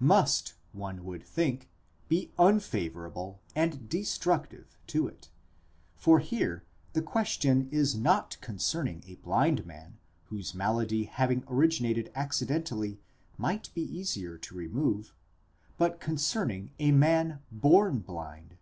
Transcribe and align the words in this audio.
must, 0.00 0.54
one 0.70 1.04
would 1.04 1.24
think, 1.24 1.68
be 2.08 2.30
unfavourable 2.38 3.40
and 3.56 3.88
destructive 3.88 4.78
to 4.86 5.08
it; 5.08 5.28
for 5.96 6.20
here 6.20 6.62
the 6.92 7.02
question 7.02 7.68
is 7.72 7.96
not 7.96 8.36
concerning 8.40 9.02
a 9.08 9.16
blind 9.16 9.66
man, 9.66 9.98
whose 10.26 10.54
malady 10.54 11.02
having 11.02 11.42
originated 11.48 12.12
acci 12.14 12.46
dentally, 12.46 12.98
might 13.36 13.74
be 13.74 13.82
easier 13.82 14.38
to 14.38 14.54
remove, 14.54 15.16
but 15.76 15.98
concerning 15.98 16.70
aman 16.78 17.40
born 17.50 17.98
blind. 17.98 18.56